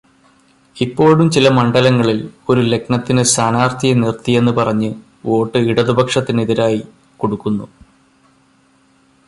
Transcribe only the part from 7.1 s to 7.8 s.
കൊടുക്കുന്നു.